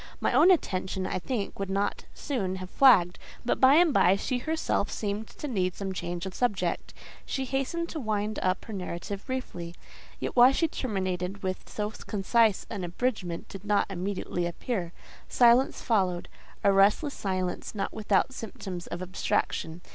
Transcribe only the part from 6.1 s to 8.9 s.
of subject; she hastened to wind up her